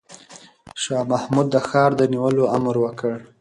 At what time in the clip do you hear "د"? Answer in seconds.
1.51-1.55, 1.99-2.01